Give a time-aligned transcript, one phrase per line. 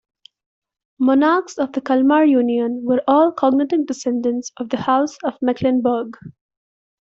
[0.97, 6.15] Monarchs of the Kalmar union were all cognatic descendants of the House of Mecklenburg.